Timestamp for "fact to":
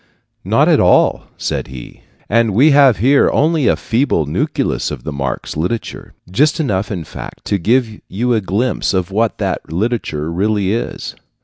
7.03-7.59